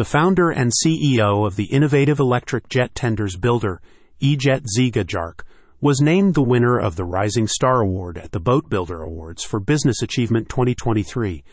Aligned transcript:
the 0.00 0.04
founder 0.06 0.48
and 0.48 0.72
CEO 0.72 1.46
of 1.46 1.56
the 1.56 1.64
innovative 1.64 2.18
electric 2.18 2.70
jet 2.70 2.94
tenders 2.94 3.36
builder, 3.36 3.82
E-Jet 4.18 4.62
Ziga 4.62 5.04
Jarc, 5.04 5.42
was 5.82 6.00
named 6.00 6.32
the 6.32 6.40
winner 6.40 6.78
of 6.78 6.96
the 6.96 7.04
Rising 7.04 7.46
Star 7.46 7.82
Award 7.82 8.16
at 8.16 8.32
the 8.32 8.40
Boat 8.40 8.70
Builder 8.70 9.02
Awards 9.02 9.44
for 9.44 9.60
Business 9.60 10.00
Achievement 10.00 10.48
2023. 10.48 11.44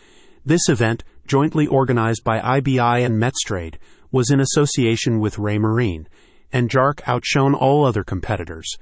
This 0.45 0.69
event, 0.69 1.03
jointly 1.27 1.67
organized 1.67 2.23
by 2.23 2.39
IBI 2.39 3.03
and 3.03 3.21
Metstrade, 3.21 3.75
was 4.13 4.31
in 4.31 4.39
association 4.39 5.19
with 5.19 5.35
Raymarine, 5.35 6.05
and 6.53 6.69
Jarc 6.69 7.01
outshone 7.05 7.53
all 7.53 7.83
other 7.83 8.05
competitors. 8.05 8.77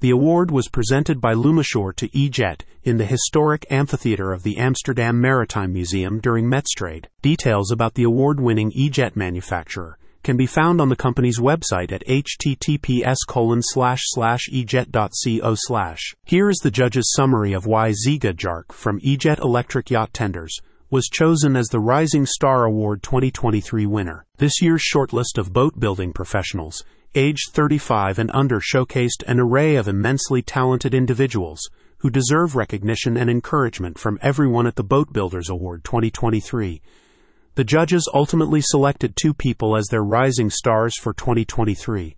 The 0.00 0.10
award 0.10 0.50
was 0.50 0.68
presented 0.68 1.20
by 1.20 1.34
Lumishore 1.34 1.94
to 1.96 2.08
E-Jet 2.16 2.64
in 2.84 2.96
the 2.96 3.04
historic 3.04 3.66
amphitheater 3.70 4.32
of 4.32 4.44
the 4.44 4.56
Amsterdam 4.56 5.20
Maritime 5.20 5.74
Museum 5.74 6.20
during 6.20 6.46
Metstrade. 6.46 7.04
Details 7.20 7.70
about 7.70 7.92
the 7.92 8.04
award-winning 8.04 8.72
E-Jet 8.74 9.14
manufacturer 9.14 9.98
can 10.22 10.38
be 10.38 10.46
found 10.46 10.80
on 10.80 10.88
the 10.88 10.96
company's 10.96 11.38
website 11.38 11.92
at 11.92 12.02
https 12.06 13.18
ejet.co 14.50 15.54
slash. 15.56 16.14
Here 16.24 16.48
is 16.48 16.58
the 16.62 16.70
judge's 16.70 17.12
summary 17.14 17.52
of 17.52 17.66
why 17.66 17.90
Ziga 17.90 18.34
Jarc 18.34 18.72
from 18.72 19.00
E-Jet 19.02 19.38
Electric 19.40 19.90
Yacht 19.90 20.14
Tenders 20.14 20.58
was 20.88 21.10
chosen 21.12 21.56
as 21.56 21.68
the 21.68 21.78
Rising 21.78 22.24
Star 22.24 22.64
Award 22.64 23.02
2023 23.02 23.84
winner. 23.84 24.24
This 24.38 24.62
year's 24.62 24.82
shortlist 24.82 25.36
of 25.36 25.52
boat 25.52 25.78
building 25.78 26.14
professionals 26.14 26.84
aged 27.14 27.50
35 27.52 28.18
and 28.18 28.30
under, 28.32 28.60
showcased 28.60 29.24
an 29.26 29.40
array 29.40 29.76
of 29.76 29.88
immensely 29.88 30.42
talented 30.42 30.94
individuals 30.94 31.68
who 31.98 32.10
deserve 32.10 32.56
recognition 32.56 33.16
and 33.16 33.28
encouragement 33.28 33.98
from 33.98 34.18
everyone 34.22 34.66
at 34.66 34.76
the 34.76 34.84
Boat 34.84 35.12
Builders 35.12 35.48
Award 35.48 35.84
2023. 35.84 36.80
The 37.56 37.64
judges 37.64 38.08
ultimately 38.14 38.60
selected 38.62 39.16
two 39.16 39.34
people 39.34 39.76
as 39.76 39.86
their 39.88 40.04
rising 40.04 40.50
stars 40.50 40.96
for 40.98 41.12
2023. 41.12 42.16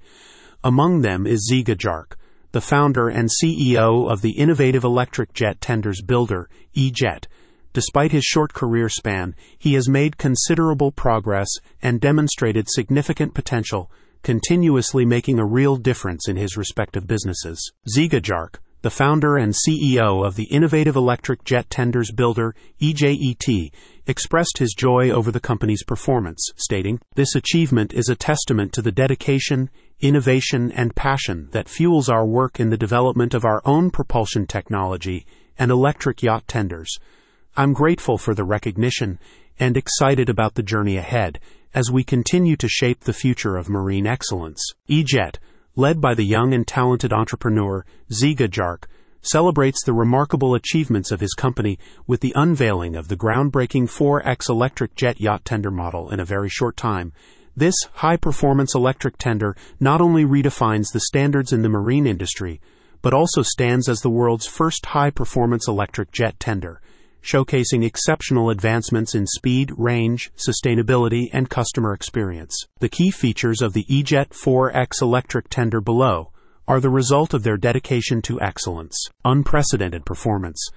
Among 0.62 1.00
them 1.00 1.26
is 1.26 1.50
Ziga 1.50 1.74
Jarc, 1.74 2.16
the 2.52 2.60
founder 2.60 3.08
and 3.08 3.28
CEO 3.28 4.10
of 4.10 4.20
the 4.20 4.32
innovative 4.32 4.84
electric 4.84 5.32
jet 5.32 5.60
tenders 5.60 6.02
builder, 6.02 6.48
E-Jet. 6.74 7.26
Despite 7.72 8.12
his 8.12 8.24
short 8.24 8.52
career 8.52 8.90
span, 8.90 9.34
he 9.58 9.72
has 9.72 9.88
made 9.88 10.18
considerable 10.18 10.92
progress 10.92 11.48
and 11.80 12.00
demonstrated 12.00 12.68
significant 12.68 13.32
potential 13.32 13.90
continuously 14.22 15.04
making 15.04 15.38
a 15.38 15.44
real 15.44 15.76
difference 15.76 16.28
in 16.28 16.36
his 16.36 16.56
respective 16.56 17.06
businesses. 17.06 17.72
Ziga 17.88 18.20
Jarc, 18.20 18.58
the 18.82 18.90
founder 18.90 19.36
and 19.36 19.54
CEO 19.54 20.26
of 20.26 20.34
the 20.34 20.44
innovative 20.50 20.96
electric 20.96 21.44
jet 21.44 21.70
tenders 21.70 22.10
builder 22.10 22.54
EJET, 22.80 23.70
expressed 24.06 24.58
his 24.58 24.74
joy 24.74 25.08
over 25.10 25.30
the 25.30 25.40
company's 25.40 25.84
performance, 25.84 26.50
stating, 26.56 27.00
This 27.14 27.36
achievement 27.36 27.92
is 27.92 28.08
a 28.08 28.16
testament 28.16 28.72
to 28.72 28.82
the 28.82 28.90
dedication, 28.90 29.70
innovation, 30.00 30.72
and 30.72 30.96
passion 30.96 31.48
that 31.52 31.68
fuels 31.68 32.08
our 32.08 32.26
work 32.26 32.58
in 32.58 32.70
the 32.70 32.76
development 32.76 33.34
of 33.34 33.44
our 33.44 33.62
own 33.64 33.90
propulsion 33.90 34.46
technology 34.46 35.26
and 35.56 35.70
electric 35.70 36.22
yacht 36.22 36.48
tenders. 36.48 36.98
I'm 37.56 37.72
grateful 37.72 38.18
for 38.18 38.34
the 38.34 38.44
recognition 38.44 39.20
and 39.60 39.76
excited 39.76 40.28
about 40.28 40.54
the 40.54 40.62
journey 40.62 40.96
ahead 40.96 41.38
as 41.74 41.90
we 41.90 42.04
continue 42.04 42.56
to 42.56 42.68
shape 42.68 43.00
the 43.00 43.12
future 43.12 43.56
of 43.56 43.68
marine 43.68 44.06
excellence. 44.06 44.62
E-Jet, 44.88 45.38
led 45.74 46.00
by 46.00 46.14
the 46.14 46.24
young 46.24 46.52
and 46.52 46.66
talented 46.66 47.12
entrepreneur 47.12 47.84
Ziga 48.10 48.48
Jarc, 48.48 48.84
celebrates 49.22 49.84
the 49.84 49.92
remarkable 49.92 50.54
achievements 50.54 51.10
of 51.10 51.20
his 51.20 51.32
company 51.32 51.78
with 52.06 52.20
the 52.20 52.32
unveiling 52.36 52.96
of 52.96 53.08
the 53.08 53.16
groundbreaking 53.16 53.84
4X 53.84 54.50
electric 54.50 54.94
jet 54.96 55.20
yacht 55.20 55.44
tender 55.44 55.70
model 55.70 56.10
in 56.10 56.20
a 56.20 56.24
very 56.24 56.48
short 56.48 56.76
time. 56.76 57.12
This 57.56 57.74
high 57.94 58.16
performance 58.16 58.74
electric 58.74 59.18
tender 59.18 59.56
not 59.78 60.00
only 60.00 60.24
redefines 60.24 60.92
the 60.92 61.00
standards 61.00 61.52
in 61.52 61.62
the 61.62 61.68
marine 61.68 62.06
industry, 62.06 62.60
but 63.00 63.14
also 63.14 63.42
stands 63.42 63.88
as 63.88 64.00
the 64.00 64.10
world's 64.10 64.46
first 64.46 64.86
high 64.86 65.10
performance 65.10 65.68
electric 65.68 66.10
jet 66.12 66.38
tender 66.40 66.80
showcasing 67.22 67.84
exceptional 67.84 68.50
advancements 68.50 69.14
in 69.14 69.26
speed, 69.26 69.72
range, 69.76 70.32
sustainability, 70.36 71.28
and 71.32 71.48
customer 71.48 71.92
experience. 71.94 72.66
The 72.80 72.88
key 72.88 73.10
features 73.10 73.62
of 73.62 73.72
the 73.72 73.84
E-Jet 73.88 74.30
4X 74.30 75.00
electric 75.00 75.48
tender 75.48 75.80
below 75.80 76.32
are 76.66 76.80
the 76.80 76.90
result 76.90 77.34
of 77.34 77.42
their 77.42 77.56
dedication 77.56 78.22
to 78.22 78.40
excellence. 78.40 79.08
Unprecedented 79.24 80.04
performance. 80.04 80.68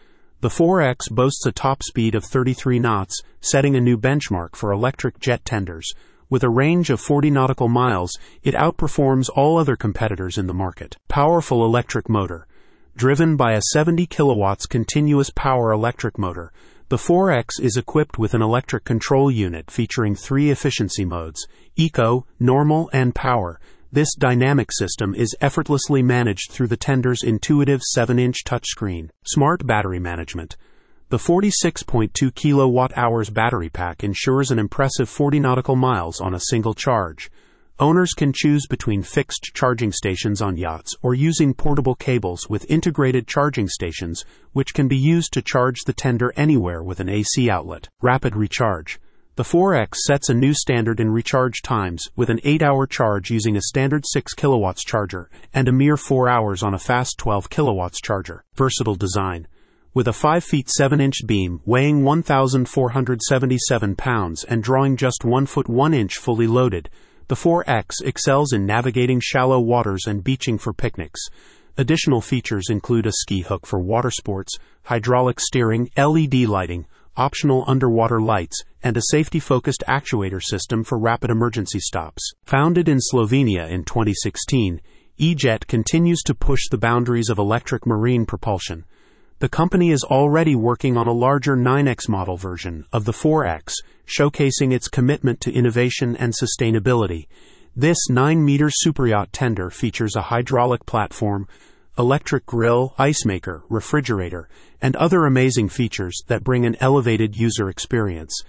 The 0.41 0.49
4X 0.49 1.11
boasts 1.11 1.45
a 1.45 1.51
top 1.51 1.81
speed 1.83 2.13
of 2.13 2.23
33 2.23 2.79
knots, 2.79 3.21
setting 3.41 3.75
a 3.75 3.81
new 3.81 3.97
benchmark 3.97 4.55
for 4.55 4.71
electric 4.71 5.19
jet 5.19 5.45
tenders. 5.45 5.91
With 6.29 6.43
a 6.43 6.49
range 6.49 6.89
of 6.89 6.99
40 6.99 7.31
nautical 7.31 7.67
miles, 7.67 8.11
it 8.43 8.55
outperforms 8.55 9.29
all 9.35 9.57
other 9.57 9.75
competitors 9.75 10.37
in 10.37 10.47
the 10.47 10.53
market. 10.53 10.97
Powerful 11.07 11.65
electric 11.65 12.09
motor 12.09 12.47
Driven 12.97 13.35
by 13.35 13.55
a 13.55 13.61
70 13.73 14.05
kilowatts 14.05 14.65
continuous 14.65 15.29
power 15.29 15.73
electric 15.73 16.17
motor, 16.17 16.53
the 16.87 16.95
4X 16.95 17.59
is 17.59 17.75
equipped 17.75 18.17
with 18.17 18.33
an 18.33 18.41
electric 18.41 18.85
control 18.85 19.29
unit 19.29 19.69
featuring 19.69 20.15
three 20.15 20.49
efficiency 20.49 21.03
modes 21.03 21.45
Eco, 21.75 22.25
Normal, 22.39 22.89
and 22.93 23.13
Power. 23.13 23.59
This 23.91 24.15
dynamic 24.15 24.71
system 24.71 25.13
is 25.13 25.35
effortlessly 25.41 26.03
managed 26.03 26.51
through 26.51 26.67
the 26.67 26.77
tender's 26.77 27.21
intuitive 27.21 27.81
7 27.81 28.17
inch 28.17 28.45
touchscreen. 28.45 29.09
Smart 29.25 29.67
battery 29.67 29.99
management. 29.99 30.55
The 31.09 31.17
46.2 31.17 32.33
kilowatt 32.33 32.97
hours 32.97 33.29
battery 33.29 33.69
pack 33.69 34.05
ensures 34.05 34.51
an 34.51 34.57
impressive 34.57 35.09
40 35.09 35.41
nautical 35.41 35.75
miles 35.75 36.21
on 36.21 36.33
a 36.33 36.39
single 36.39 36.73
charge. 36.73 37.29
Owners 37.77 38.13
can 38.13 38.31
choose 38.31 38.67
between 38.67 39.01
fixed 39.01 39.51
charging 39.53 39.91
stations 39.91 40.41
on 40.41 40.55
yachts 40.55 40.95
or 41.01 41.13
using 41.13 41.53
portable 41.53 41.93
cables 41.93 42.49
with 42.49 42.71
integrated 42.71 43.27
charging 43.27 43.67
stations, 43.67 44.23
which 44.53 44.73
can 44.73 44.87
be 44.87 44.95
used 44.95 45.33
to 45.33 45.41
charge 45.41 45.81
the 45.83 45.91
tender 45.91 46.31
anywhere 46.37 46.81
with 46.81 47.01
an 47.01 47.09
AC 47.09 47.49
outlet. 47.49 47.89
Rapid 48.01 48.33
recharge. 48.33 48.97
The 49.35 49.43
4X 49.43 49.95
sets 49.95 50.29
a 50.29 50.33
new 50.33 50.53
standard 50.53 51.01
in 51.01 51.11
recharge 51.11 51.61
times 51.63 52.07
with 52.15 52.29
an 52.29 52.39
8 52.45 52.63
hour 52.63 52.87
charge 52.87 53.29
using 53.29 53.57
a 53.57 53.61
standard 53.63 54.05
6 54.07 54.33
kilowatts 54.35 54.85
charger 54.85 55.29
and 55.53 55.67
a 55.67 55.73
mere 55.73 55.97
4 55.97 56.29
hours 56.29 56.63
on 56.63 56.73
a 56.73 56.79
fast 56.79 57.17
12 57.17 57.49
kilowatts 57.49 57.99
charger. 57.99 58.45
Versatile 58.53 58.95
design. 58.95 59.49
With 59.93 60.07
a 60.07 60.13
5 60.13 60.45
feet 60.45 60.69
7 60.69 61.01
inch 61.01 61.27
beam 61.27 61.59
weighing 61.65 62.05
1,477 62.05 63.95
pounds 63.97 64.45
and 64.45 64.63
drawing 64.63 64.95
just 64.95 65.25
1 65.25 65.45
foot 65.45 65.67
1 65.67 65.93
inch 65.93 66.15
fully 66.15 66.47
loaded, 66.47 66.89
the 67.27 67.35
4X 67.35 68.03
excels 68.03 68.53
in 68.53 68.65
navigating 68.65 69.19
shallow 69.19 69.59
waters 69.59 70.05
and 70.05 70.23
beaching 70.23 70.57
for 70.57 70.73
picnics. 70.73 71.21
Additional 71.77 72.21
features 72.21 72.69
include 72.69 73.05
a 73.05 73.11
ski 73.11 73.41
hook 73.41 73.65
for 73.65 73.79
water 73.79 74.11
sports, 74.11 74.57
hydraulic 74.83 75.39
steering, 75.39 75.89
LED 75.97 76.35
lighting, 76.47 76.85
optional 77.17 77.63
underwater 77.67 78.21
lights, 78.21 78.63
and 78.83 78.95
a 78.95 79.01
safety 79.09 79.39
focused 79.39 79.83
actuator 79.87 80.41
system 80.41 80.83
for 80.83 80.99
rapid 80.99 81.29
emergency 81.29 81.79
stops. 81.79 82.33
Founded 82.45 82.87
in 82.87 82.99
Slovenia 82.99 83.69
in 83.69 83.83
2016, 83.83 84.79
E-Jet 85.17 85.65
continues 85.67 86.21
to 86.21 86.35
push 86.35 86.61
the 86.69 86.77
boundaries 86.77 87.29
of 87.29 87.39
electric 87.39 87.85
marine 87.85 88.25
propulsion. 88.25 88.85
The 89.39 89.49
company 89.49 89.91
is 89.91 90.05
already 90.05 90.55
working 90.55 90.95
on 90.95 91.07
a 91.07 91.11
larger 91.11 91.57
9X 91.57 92.07
model 92.07 92.37
version 92.37 92.85
of 92.93 93.03
the 93.03 93.11
4X, 93.11 93.73
showcasing 94.07 94.71
its 94.71 94.87
commitment 94.87 95.41
to 95.41 95.51
innovation 95.51 96.15
and 96.15 96.33
sustainability. 96.33 97.27
This 97.75 97.97
9 98.09 98.45
meter 98.45 98.69
superyacht 98.69 99.27
tender 99.33 99.69
features 99.69 100.15
a 100.15 100.21
hydraulic 100.21 100.85
platform, 100.85 101.49
electric 101.97 102.45
grill, 102.45 102.93
ice 102.97 103.25
maker, 103.25 103.65
refrigerator, 103.67 104.47
and 104.81 104.95
other 104.95 105.25
amazing 105.25 105.67
features 105.67 106.23
that 106.27 106.45
bring 106.45 106.65
an 106.65 106.77
elevated 106.79 107.35
user 107.35 107.69
experience. 107.69 108.41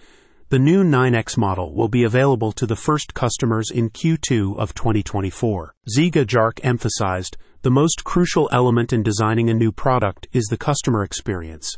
The 0.48 0.60
new 0.60 0.84
9X 0.84 1.36
model 1.36 1.74
will 1.74 1.88
be 1.88 2.04
available 2.04 2.52
to 2.52 2.66
the 2.66 2.76
first 2.76 3.14
customers 3.14 3.68
in 3.68 3.90
Q2 3.90 4.56
of 4.56 4.74
2024. 4.74 5.74
Ziga 5.90 6.24
Jarc 6.24 6.60
emphasized 6.62 7.36
the 7.62 7.70
most 7.72 8.04
crucial 8.04 8.48
element 8.52 8.92
in 8.92 9.02
designing 9.02 9.50
a 9.50 9.54
new 9.54 9.72
product 9.72 10.28
is 10.32 10.44
the 10.44 10.56
customer 10.56 11.02
experience. 11.02 11.76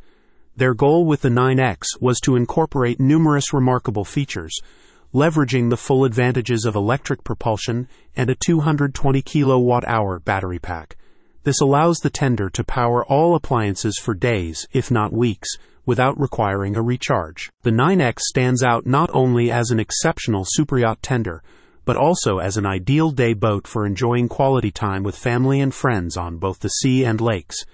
Their 0.54 0.74
goal 0.74 1.06
with 1.06 1.22
the 1.22 1.30
9X 1.30 1.98
was 2.02 2.20
to 2.20 2.36
incorporate 2.36 3.00
numerous 3.00 3.54
remarkable 3.54 4.04
features, 4.04 4.54
leveraging 5.14 5.70
the 5.70 5.78
full 5.78 6.04
advantages 6.04 6.66
of 6.66 6.76
electric 6.76 7.24
propulsion 7.24 7.88
and 8.16 8.28
a 8.28 8.34
220 8.34 9.22
kilowatt 9.22 9.88
hour 9.88 10.18
battery 10.18 10.58
pack. 10.58 10.98
This 11.44 11.62
allows 11.62 12.00
the 12.00 12.10
tender 12.10 12.50
to 12.50 12.64
power 12.64 13.02
all 13.06 13.34
appliances 13.34 13.96
for 13.96 14.12
days, 14.12 14.68
if 14.72 14.90
not 14.90 15.10
weeks, 15.10 15.48
without 15.88 16.20
requiring 16.20 16.76
a 16.76 16.82
recharge. 16.82 17.50
The 17.62 17.70
9X 17.70 18.20
stands 18.20 18.62
out 18.62 18.86
not 18.86 19.08
only 19.14 19.50
as 19.50 19.70
an 19.70 19.80
exceptional 19.80 20.44
superyacht 20.44 20.98
tender, 21.00 21.42
but 21.86 21.96
also 21.96 22.40
as 22.40 22.58
an 22.58 22.66
ideal 22.66 23.10
day 23.10 23.32
boat 23.32 23.66
for 23.66 23.86
enjoying 23.86 24.28
quality 24.28 24.70
time 24.70 25.02
with 25.02 25.16
family 25.16 25.62
and 25.62 25.72
friends 25.72 26.14
on 26.14 26.36
both 26.36 26.60
the 26.60 26.68
sea 26.68 27.06
and 27.06 27.22
lakes, 27.22 27.64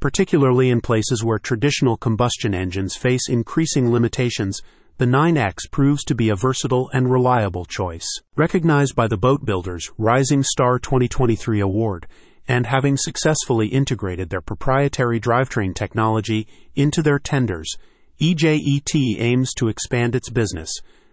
particularly 0.00 0.70
in 0.70 0.80
places 0.80 1.22
where 1.22 1.38
traditional 1.38 1.98
combustion 1.98 2.54
engines 2.54 2.96
face 2.96 3.28
increasing 3.28 3.92
limitations. 3.92 4.62
the 4.96 5.04
9X 5.04 5.70
proves 5.70 6.02
to 6.04 6.14
be 6.14 6.30
a 6.30 6.36
versatile 6.36 6.88
and 6.94 7.10
reliable 7.10 7.66
choice. 7.66 8.06
Recognized 8.36 8.94
by 8.94 9.06
the 9.06 9.16
Boat 9.16 9.44
Builders 9.44 9.90
Rising 9.98 10.42
Star 10.42 10.78
2023 10.78 11.60
award, 11.60 12.06
and 12.50 12.66
having 12.66 12.96
successfully 12.96 13.68
integrated 13.68 14.28
their 14.28 14.40
proprietary 14.40 15.20
drivetrain 15.20 15.72
technology 15.72 16.48
into 16.74 17.00
their 17.00 17.20
tenders, 17.20 17.76
EJET 18.20 19.20
aims 19.20 19.54
to 19.54 19.68
expand 19.68 20.16
its 20.16 20.28
business. 20.30 20.72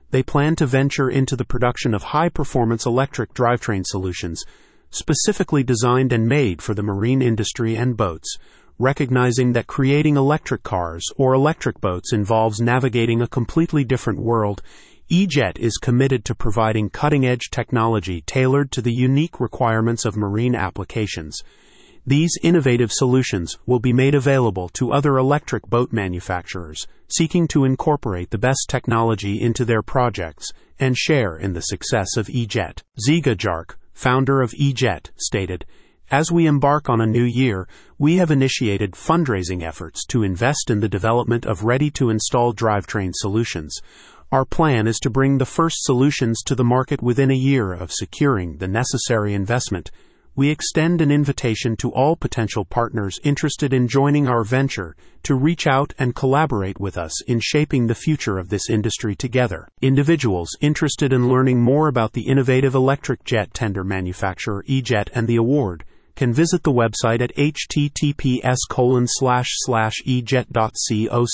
They 0.09 0.23
plan 0.23 0.55
to 0.55 0.65
venture 0.65 1.11
into 1.11 1.35
the 1.35 1.45
production 1.45 1.93
of 1.93 2.01
high 2.01 2.29
performance 2.29 2.87
electric 2.87 3.35
drivetrain 3.35 3.83
solutions, 3.85 4.43
specifically 4.89 5.61
designed 5.61 6.11
and 6.11 6.27
made 6.27 6.63
for 6.63 6.73
the 6.73 6.81
marine 6.81 7.21
industry 7.21 7.75
and 7.75 7.95
boats 7.95 8.35
recognizing 8.79 9.53
that 9.53 9.65
creating 9.65 10.17
electric 10.17 10.61
cars 10.61 11.03
or 11.17 11.33
electric 11.33 11.81
boats 11.81 12.13
involves 12.13 12.61
navigating 12.61 13.21
a 13.23 13.27
completely 13.27 13.83
different 13.83 14.19
world, 14.19 14.61
EJET 15.09 15.57
is 15.57 15.77
committed 15.77 16.25
to 16.25 16.35
providing 16.35 16.89
cutting 16.89 17.25
edge 17.25 17.49
technology 17.49 18.19
tailored 18.19 18.73
to 18.73 18.81
the 18.81 18.91
unique 18.91 19.39
requirements 19.39 20.03
of 20.03 20.17
marine 20.17 20.53
applications. 20.53 21.41
These 22.05 22.37
innovative 22.43 22.91
solutions 22.91 23.57
will 23.65 23.79
be 23.79 23.93
made 23.93 24.15
available 24.15 24.67
to 24.73 24.91
other 24.91 25.17
electric 25.17 25.65
boat 25.69 25.93
manufacturers 25.93 26.87
seeking 27.07 27.47
to 27.47 27.63
incorporate 27.63 28.31
the 28.31 28.37
best 28.37 28.65
technology 28.67 29.41
into 29.41 29.63
their 29.63 29.81
projects 29.81 30.51
and 30.77 30.97
share 30.97 31.37
in 31.37 31.53
the 31.53 31.61
success 31.61 32.17
of 32.17 32.27
EJET. 32.27 32.83
Ziga 33.07 33.33
Jarc, 33.33 33.75
founder 33.93 34.41
of 34.41 34.51
EJET, 34.59 35.11
stated, 35.15 35.65
as 36.09 36.31
we 36.31 36.45
embark 36.45 36.89
on 36.89 37.01
a 37.01 37.05
new 37.05 37.23
year, 37.23 37.67
we 37.97 38.15
have 38.15 38.31
initiated 38.31 38.93
fundraising 38.93 39.61
efforts 39.61 40.05
to 40.05 40.23
invest 40.23 40.69
in 40.69 40.79
the 40.79 40.87
development 40.87 41.45
of 41.45 41.65
ready 41.65 41.91
to 41.91 42.09
install 42.09 42.53
drivetrain 42.53 43.11
solutions. 43.13 43.77
Our 44.29 44.43
plan 44.43 44.87
is 44.87 44.99
to 44.99 45.09
bring 45.09 45.37
the 45.37 45.45
first 45.45 45.83
solutions 45.83 46.41
to 46.47 46.55
the 46.55 46.65
market 46.65 47.01
within 47.01 47.31
a 47.31 47.33
year 47.33 47.71
of 47.71 47.93
securing 47.93 48.57
the 48.57 48.67
necessary 48.67 49.33
investment. 49.33 49.89
We 50.35 50.49
extend 50.49 50.99
an 50.99 51.11
invitation 51.11 51.77
to 51.77 51.93
all 51.93 52.17
potential 52.17 52.65
partners 52.65 53.21
interested 53.23 53.71
in 53.73 53.87
joining 53.87 54.27
our 54.27 54.43
venture 54.43 54.97
to 55.23 55.33
reach 55.33 55.65
out 55.65 55.93
and 55.97 56.13
collaborate 56.13 56.77
with 56.77 56.97
us 56.97 57.21
in 57.21 57.39
shaping 57.39 57.87
the 57.87 57.95
future 57.95 58.37
of 58.37 58.49
this 58.49 58.69
industry 58.69 59.15
together. 59.15 59.69
Individuals 59.81 60.49
interested 60.59 61.13
in 61.13 61.29
learning 61.29 61.61
more 61.61 61.87
about 61.87 62.11
the 62.11 62.27
innovative 62.27 62.75
electric 62.75 63.23
jet 63.23 63.53
tender 63.53 63.85
manufacturer 63.85 64.61
EJET 64.67 65.09
and 65.13 65.29
the 65.29 65.37
award 65.37 65.85
can 66.17 66.33
visit 66.33 66.63
the 66.63 66.73
website 66.73 67.21
at 67.21 67.33
https 67.37 68.57
ejet.co. 70.05 71.25